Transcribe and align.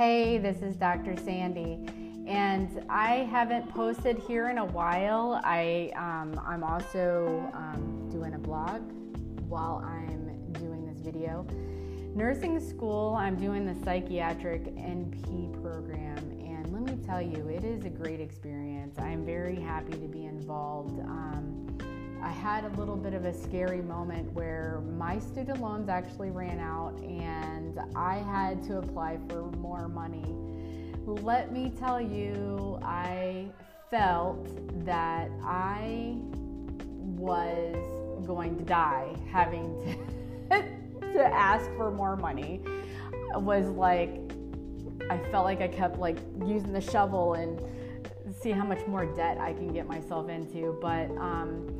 Hey, 0.00 0.38
this 0.38 0.62
is 0.62 0.76
Dr. 0.76 1.14
Sandy, 1.14 1.78
and 2.26 2.82
I 2.88 3.16
haven't 3.16 3.68
posted 3.68 4.18
here 4.20 4.48
in 4.48 4.56
a 4.56 4.64
while. 4.64 5.42
I 5.44 5.92
um, 5.94 6.40
I'm 6.42 6.64
also 6.64 7.50
um, 7.52 8.08
doing 8.10 8.32
a 8.32 8.38
blog 8.38 8.80
while 9.46 9.84
I'm 9.84 10.52
doing 10.54 10.86
this 10.86 11.00
video. 11.00 11.46
Nursing 12.14 12.58
school, 12.66 13.14
I'm 13.16 13.36
doing 13.36 13.66
the 13.66 13.74
psychiatric 13.84 14.74
NP 14.74 15.60
program, 15.60 16.16
and 16.16 16.72
let 16.72 16.80
me 16.80 17.04
tell 17.04 17.20
you, 17.20 17.50
it 17.50 17.62
is 17.62 17.84
a 17.84 17.90
great 17.90 18.20
experience. 18.20 18.98
I'm 18.98 19.26
very 19.26 19.60
happy 19.60 19.92
to 19.92 20.08
be 20.08 20.24
involved. 20.24 20.98
Um, 21.00 21.76
I 22.22 22.30
had 22.30 22.64
a 22.64 22.68
little 22.76 22.96
bit 22.96 23.14
of 23.14 23.24
a 23.24 23.32
scary 23.32 23.80
moment 23.80 24.32
where 24.32 24.82
my 24.96 25.18
student 25.18 25.60
loans 25.60 25.88
actually 25.88 26.30
ran 26.30 26.60
out 26.60 26.98
and 27.00 27.80
I 27.96 28.16
had 28.18 28.62
to 28.64 28.78
apply 28.78 29.18
for 29.28 29.50
more 29.52 29.88
money. 29.88 30.34
Let 31.06 31.52
me 31.52 31.72
tell 31.78 32.00
you, 32.00 32.78
I 32.82 33.46
felt 33.90 34.48
that 34.84 35.30
I 35.42 36.16
was 37.16 37.76
going 38.26 38.56
to 38.58 38.64
die 38.64 39.16
having 39.30 39.98
to, 40.50 41.12
to 41.12 41.24
ask 41.24 41.64
for 41.76 41.90
more 41.90 42.16
money. 42.16 42.60
Was 43.34 43.66
like 43.68 44.20
I 45.08 45.18
felt 45.30 45.44
like 45.44 45.60
I 45.60 45.68
kept 45.68 45.98
like 45.98 46.18
using 46.44 46.72
the 46.72 46.80
shovel 46.80 47.34
and 47.34 47.60
see 48.40 48.50
how 48.50 48.64
much 48.64 48.86
more 48.86 49.06
debt 49.06 49.38
I 49.38 49.52
can 49.52 49.72
get 49.72 49.86
myself 49.86 50.28
into. 50.28 50.78
But 50.80 51.10
um, 51.12 51.78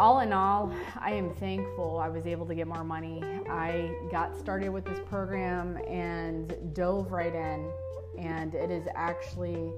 all 0.00 0.20
in 0.20 0.32
all, 0.32 0.72
I 0.98 1.12
am 1.12 1.34
thankful 1.34 1.98
I 1.98 2.08
was 2.08 2.26
able 2.26 2.46
to 2.46 2.54
get 2.54 2.66
more 2.66 2.82
money. 2.82 3.22
I 3.50 3.94
got 4.10 4.34
started 4.34 4.70
with 4.70 4.86
this 4.86 4.98
program 4.98 5.76
and 5.86 6.56
dove 6.72 7.12
right 7.12 7.34
in, 7.34 7.70
and 8.18 8.54
it 8.54 8.70
is 8.70 8.88
actually, 8.94 9.70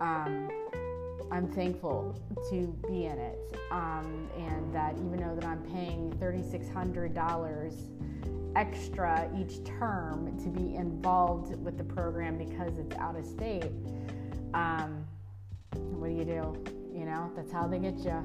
um, 0.00 0.50
I'm 1.30 1.46
thankful 1.46 2.20
to 2.50 2.76
be 2.88 3.04
in 3.04 3.16
it. 3.16 3.56
Um, 3.70 4.28
and 4.36 4.74
that 4.74 4.96
even 4.96 5.18
though 5.18 5.36
that 5.36 5.44
I'm 5.44 5.62
paying 5.62 6.12
$3,600 6.18 8.56
extra 8.56 9.30
each 9.38 9.64
term 9.64 10.36
to 10.42 10.48
be 10.48 10.74
involved 10.74 11.54
with 11.62 11.78
the 11.78 11.84
program 11.84 12.36
because 12.36 12.76
it's 12.78 12.96
out 12.96 13.14
of 13.14 13.24
state, 13.24 13.70
um, 14.52 15.06
what 15.76 16.08
do 16.08 16.14
you 16.14 16.24
do? 16.24 16.60
You 16.92 17.04
know, 17.04 17.30
that's 17.36 17.52
how 17.52 17.68
they 17.68 17.78
get 17.78 17.98
you 17.98 18.20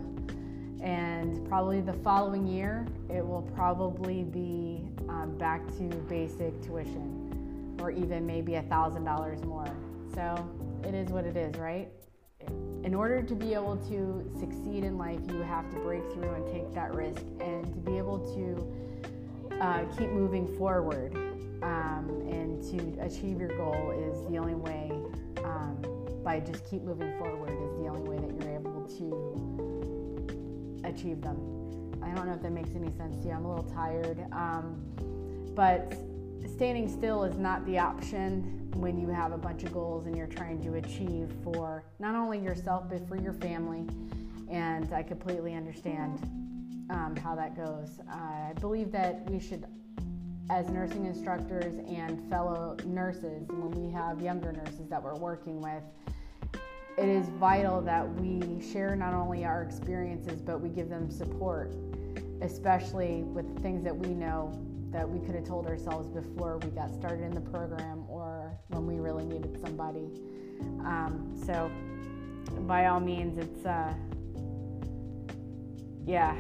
and 0.81 1.47
probably 1.47 1.81
the 1.81 1.93
following 1.93 2.47
year 2.47 2.85
it 3.09 3.25
will 3.25 3.41
probably 3.53 4.23
be 4.23 4.87
um, 5.09 5.35
back 5.37 5.65
to 5.77 5.83
basic 6.07 6.61
tuition 6.61 7.77
or 7.81 7.91
even 7.91 8.25
maybe 8.25 8.55
a 8.55 8.61
thousand 8.63 9.03
dollars 9.03 9.43
more. 9.43 9.69
So 10.13 10.47
it 10.83 10.93
is 10.93 11.09
what 11.09 11.25
it 11.25 11.35
is 11.35 11.55
right? 11.57 11.89
In 12.83 12.95
order 12.95 13.21
to 13.21 13.35
be 13.35 13.53
able 13.53 13.77
to 13.89 14.31
succeed 14.39 14.83
in 14.83 14.97
life 14.97 15.19
you 15.27 15.41
have 15.41 15.69
to 15.71 15.79
break 15.79 16.03
through 16.13 16.33
and 16.33 16.47
take 16.47 16.73
that 16.73 16.93
risk 16.93 17.21
and 17.41 17.65
to 17.65 17.79
be 17.79 17.97
able 17.97 18.19
to 18.35 19.55
uh, 19.61 19.83
keep 19.97 20.09
moving 20.09 20.47
forward 20.57 21.13
um, 21.61 22.23
and 22.29 22.63
to 22.63 23.01
achieve 23.01 23.39
your 23.39 23.49
goal 23.49 23.91
is 23.91 24.31
the 24.31 24.37
only 24.37 24.55
way 24.55 24.91
um, 25.43 25.77
by 26.23 26.39
just 26.39 26.69
keep 26.69 26.83
moving 26.83 27.17
forward 27.17 27.49
is 27.49 27.77
the 27.81 27.87
only 27.87 28.09
way 28.09 28.17
that 28.17 28.45
you're 28.45 28.55
able 28.55 28.81
to 28.97 29.18
achieve 30.89 31.21
them. 31.21 31.37
I 32.03 32.09
don't 32.15 32.27
know 32.27 32.33
if 32.33 32.41
that 32.41 32.51
makes 32.51 32.69
any 32.75 32.91
sense 32.97 33.21
to 33.21 33.27
you. 33.27 33.33
I'm 33.33 33.45
a 33.45 33.55
little 33.55 33.71
tired. 33.71 34.25
Um, 34.31 34.81
but 35.55 35.93
standing 36.55 36.87
still 36.87 37.23
is 37.23 37.37
not 37.37 37.65
the 37.65 37.77
option 37.77 38.69
when 38.75 38.99
you 38.99 39.07
have 39.07 39.31
a 39.31 39.37
bunch 39.37 39.63
of 39.63 39.73
goals 39.73 40.05
and 40.05 40.15
you're 40.15 40.27
trying 40.27 40.61
to 40.63 40.75
achieve 40.75 41.31
for 41.43 41.83
not 41.99 42.15
only 42.15 42.39
yourself 42.39 42.89
but 42.89 43.07
for 43.07 43.17
your 43.17 43.33
family. 43.33 43.85
And 44.49 44.91
I 44.93 45.03
completely 45.03 45.53
understand 45.55 46.19
um, 46.89 47.15
how 47.23 47.35
that 47.35 47.55
goes. 47.55 47.99
I 48.09 48.53
believe 48.59 48.91
that 48.91 49.29
we 49.29 49.39
should, 49.39 49.65
as 50.49 50.69
nursing 50.69 51.05
instructors 51.05 51.75
and 51.87 52.27
fellow 52.29 52.75
nurses, 52.85 53.47
when 53.49 53.71
we 53.71 53.91
have 53.93 54.21
younger 54.21 54.51
nurses 54.51 54.89
that 54.89 55.01
we're 55.01 55.15
working 55.15 55.61
with, 55.61 55.83
it 56.99 57.07
is 57.07 57.29
vital 57.29 57.81
that 57.81 58.13
we 58.15 58.61
share 58.61 58.93
not 58.93 59.13
only 59.13 59.45
our 59.45 59.63
experiences, 59.63 60.41
but 60.41 60.59
we 60.59 60.67
give 60.67 60.89
them 60.89 61.09
support, 61.09 61.73
especially 62.41 63.23
with 63.23 63.61
things 63.61 63.83
that 63.85 63.95
we 63.95 64.09
know 64.09 64.51
that 64.91 65.09
we 65.09 65.25
could 65.25 65.35
have 65.35 65.45
told 65.45 65.67
ourselves 65.67 66.07
before 66.07 66.57
we 66.57 66.69
got 66.71 66.93
started 66.93 67.23
in 67.23 67.33
the 67.33 67.41
program 67.41 68.03
or 68.09 68.51
when 68.67 68.85
we 68.85 68.99
really 68.99 69.25
needed 69.25 69.57
somebody. 69.63 70.09
Um, 70.81 71.41
so, 71.45 71.71
by 72.67 72.87
all 72.87 72.99
means, 72.99 73.37
it's 73.37 73.65
uh, 73.65 73.93
yeah, 76.05 76.35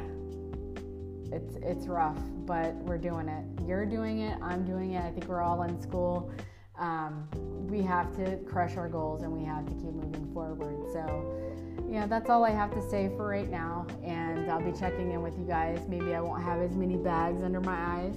it's 1.31 1.55
it's 1.61 1.87
rough, 1.87 2.19
but 2.45 2.73
we're 2.83 2.97
doing 2.97 3.29
it. 3.29 3.45
You're 3.65 3.85
doing 3.85 4.21
it. 4.21 4.37
I'm 4.41 4.65
doing 4.65 4.93
it. 4.93 5.05
I 5.05 5.11
think 5.11 5.27
we're 5.27 5.41
all 5.41 5.61
in 5.63 5.79
school 5.81 6.29
um, 6.79 7.27
we 7.69 7.81
have 7.83 8.15
to 8.15 8.37
crush 8.45 8.77
our 8.77 8.89
goals 8.89 9.21
and 9.21 9.31
we 9.31 9.43
have 9.45 9.65
to 9.65 9.73
keep 9.73 9.93
moving 9.93 10.31
forward. 10.33 10.91
So, 10.91 11.85
yeah, 11.89 12.07
that's 12.07 12.29
all 12.29 12.43
I 12.43 12.51
have 12.51 12.73
to 12.73 12.89
say 12.89 13.09
for 13.15 13.27
right 13.27 13.49
now. 13.49 13.85
And 14.03 14.49
I'll 14.51 14.61
be 14.61 14.77
checking 14.77 15.11
in 15.11 15.21
with 15.21 15.37
you 15.37 15.45
guys. 15.45 15.79
Maybe 15.87 16.15
I 16.15 16.21
won't 16.21 16.43
have 16.43 16.61
as 16.61 16.75
many 16.75 16.95
bags 16.95 17.43
under 17.43 17.61
my 17.61 17.75
eyes. 17.75 18.15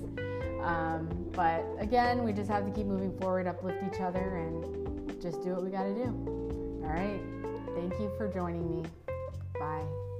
Um, 0.63 1.09
but 1.33 1.67
again, 1.79 2.23
we 2.23 2.33
just 2.33 2.49
have 2.51 2.65
to 2.65 2.71
keep 2.71 2.87
moving 2.87 3.17
forward, 3.19 3.47
uplift 3.47 3.83
each 3.93 4.01
other, 4.01 4.37
and 4.37 5.21
just 5.21 5.43
do 5.43 5.51
what 5.51 5.65
we 5.65 5.71
got 5.71 5.85
to 5.85 5.95
do. 5.95 6.81
All 6.83 6.89
right. 6.89 7.21
Thank 7.75 7.99
you 7.99 8.11
for 8.17 8.29
joining 8.33 8.69
me. 8.69 8.89
Bye. 9.59 10.12